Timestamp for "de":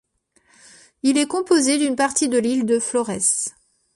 2.27-2.39, 2.65-2.79